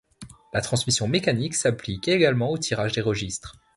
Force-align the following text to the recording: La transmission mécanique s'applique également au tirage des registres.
La 0.51 0.61
transmission 0.61 1.07
mécanique 1.07 1.53
s'applique 1.53 2.07
également 2.07 2.49
au 2.49 2.57
tirage 2.57 2.93
des 2.93 3.01
registres. 3.01 3.59